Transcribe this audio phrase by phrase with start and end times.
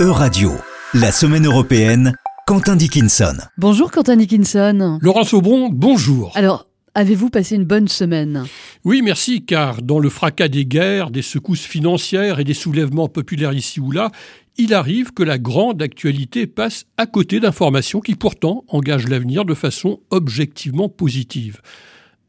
[0.00, 0.52] E-Radio,
[0.94, 2.12] la semaine européenne,
[2.46, 3.36] Quentin Dickinson.
[3.56, 5.00] Bonjour Quentin Dickinson.
[5.02, 6.30] Laurence Aubron, bonjour.
[6.36, 8.44] Alors, avez-vous passé une bonne semaine?
[8.84, 13.52] Oui, merci, car dans le fracas des guerres, des secousses financières et des soulèvements populaires
[13.52, 14.12] ici ou là,
[14.56, 19.54] il arrive que la grande actualité passe à côté d'informations qui pourtant engagent l'avenir de
[19.54, 21.60] façon objectivement positive.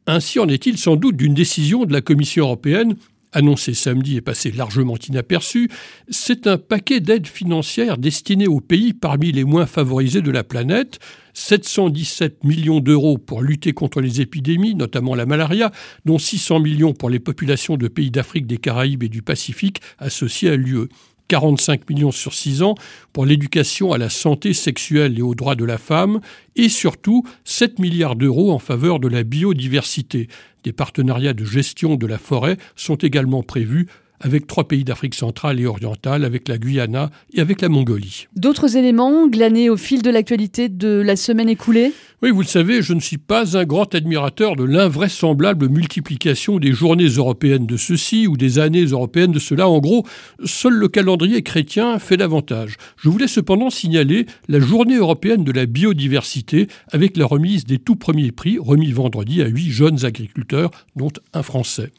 [0.07, 2.95] Ainsi en est-il sans doute d'une décision de la Commission européenne
[3.31, 5.69] annoncé samedi et passé largement inaperçu,
[6.09, 10.99] c'est un paquet d'aides financières destinées aux pays parmi les moins favorisés de la planète,
[11.33, 15.71] 717 millions d'euros pour lutter contre les épidémies, notamment la malaria,
[16.05, 20.49] dont 600 millions pour les populations de pays d'Afrique, des Caraïbes et du Pacifique associés
[20.49, 20.89] à l'UE.
[21.29, 22.75] 45 millions sur 6 ans
[23.13, 26.19] pour l'éducation à la santé sexuelle et aux droits de la femme,
[26.57, 30.27] et surtout 7 milliards d'euros en faveur de la biodiversité.
[30.65, 33.87] Des partenariats de gestion de la forêt sont également prévus
[34.19, 38.27] avec trois pays d'Afrique centrale et orientale, avec la Guyana et avec la Mongolie.
[38.35, 41.93] D'autres éléments glanés au fil de l'actualité de la semaine écoulée?
[42.21, 46.73] Oui, vous le savez, je ne suis pas un grand admirateur de l'invraisemblable multiplication des
[46.73, 49.69] journées européennes de ceci ou des années européennes de cela.
[49.69, 50.05] En gros,
[50.43, 52.75] seul le calendrier chrétien fait davantage.
[52.97, 57.95] Je voulais cependant signaler la journée européenne de la biodiversité avec la remise des tout
[57.95, 61.91] premiers prix remis vendredi à huit jeunes agriculteurs, dont un Français.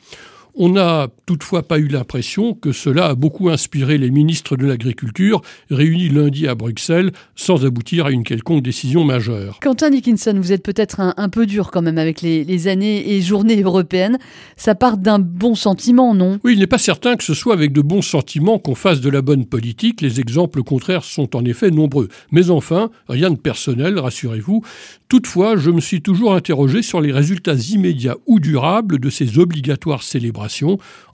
[0.62, 5.40] On n'a toutefois pas eu l'impression que cela a beaucoup inspiré les ministres de l'Agriculture
[5.70, 9.58] réunis lundi à Bruxelles sans aboutir à une quelconque décision majeure.
[9.62, 13.62] Quentin Dickinson, vous êtes peut-être un, peu dur quand même avec les, années et journées
[13.62, 14.18] européennes.
[14.58, 16.38] Ça part d'un bon sentiment, non?
[16.44, 19.08] Oui, il n'est pas certain que ce soit avec de bons sentiments qu'on fasse de
[19.08, 20.02] la bonne politique.
[20.02, 22.08] Les exemples contraires sont en effet nombreux.
[22.32, 24.62] Mais enfin, rien de personnel, rassurez-vous.
[25.08, 30.02] Toutefois, je me suis toujours interrogé sur les résultats immédiats ou durables de ces obligatoires
[30.02, 30.49] célébrations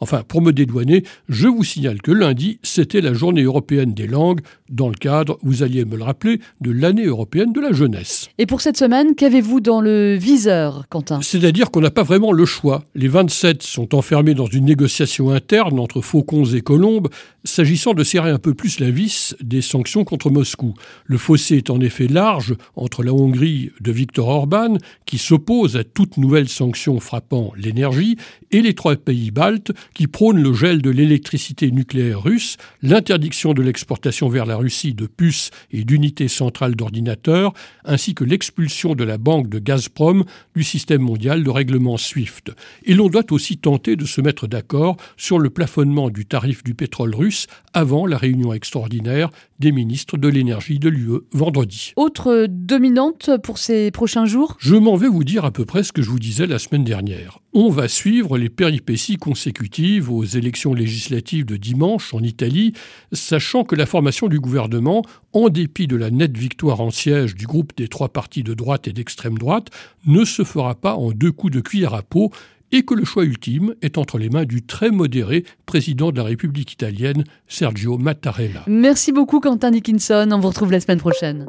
[0.00, 4.40] Enfin, pour me dédouaner, je vous signale que lundi, c'était la journée européenne des langues,
[4.68, 8.28] dans le cadre, vous alliez me le rappeler, de l'année européenne de la jeunesse.
[8.38, 11.20] Et pour cette semaine, qu'avez-vous dans le viseur, Quentin?
[11.22, 12.84] C'est-à-dire qu'on n'a pas vraiment le choix.
[12.94, 17.08] Les 27 sont enfermés dans une négociation interne entre faucons et colombes,
[17.44, 20.74] s'agissant de serrer un peu plus la vis des sanctions contre Moscou.
[21.04, 25.84] Le fossé est en effet large entre la Hongrie de Viktor Orban, qui s'oppose à
[25.84, 28.16] toute nouvelle sanction frappant l'énergie,
[28.50, 33.62] et les trois pays baltes qui prônent le gel de l'électricité nucléaire russe, l'interdiction de
[33.62, 37.52] l'exportation vers la Russie de puces et d'unités centrales d'ordinateurs,
[37.84, 40.24] ainsi que l'expulsion de la banque de Gazprom
[40.54, 42.52] du système mondial de règlement SWIFT.
[42.84, 46.74] Et l'on doit aussi tenter de se mettre d'accord sur le plafonnement du tarif du
[46.74, 51.92] pétrole russe avant la réunion extraordinaire des ministres de l'énergie de l'UE vendredi.
[51.96, 55.92] Autre dominante pour ces prochains jours Je m'en vais vous dire à peu près ce
[55.92, 57.38] que je vous disais la semaine dernière.
[57.52, 62.72] On va suivre les péripéties consécutives aux élections législatives de dimanche en Italie,
[63.12, 65.02] sachant que la formation du gouvernement,
[65.32, 68.88] en dépit de la nette victoire en siège du groupe des trois partis de droite
[68.88, 69.68] et d'extrême droite,
[70.06, 72.32] ne se fera pas en deux coups de cuillère à peau
[72.72, 76.24] et que le choix ultime est entre les mains du très modéré président de la
[76.24, 78.64] République italienne, Sergio Mattarella.
[78.66, 81.46] Merci beaucoup Quentin Dickinson, on vous retrouve la semaine prochaine.